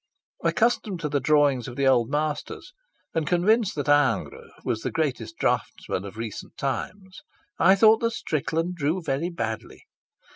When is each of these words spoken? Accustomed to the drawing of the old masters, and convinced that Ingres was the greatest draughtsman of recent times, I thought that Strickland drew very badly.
Accustomed 0.43 0.99
to 1.01 1.09
the 1.09 1.19
drawing 1.19 1.59
of 1.67 1.75
the 1.75 1.85
old 1.85 2.09
masters, 2.09 2.73
and 3.13 3.27
convinced 3.27 3.75
that 3.75 3.87
Ingres 3.87 4.49
was 4.65 4.81
the 4.81 4.89
greatest 4.89 5.37
draughtsman 5.37 6.05
of 6.05 6.17
recent 6.17 6.57
times, 6.57 7.21
I 7.59 7.75
thought 7.75 7.99
that 7.99 8.09
Strickland 8.09 8.73
drew 8.73 9.03
very 9.03 9.29
badly. 9.29 9.83